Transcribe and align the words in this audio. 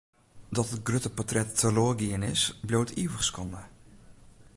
Dat 0.55 0.71
it 0.75 0.85
grutte 0.87 1.11
portret 1.17 1.55
teloar 1.59 1.95
gien 1.99 2.23
is, 2.33 2.43
bliuwt 2.67 2.91
ivich 3.03 3.23
skande. 3.27 3.61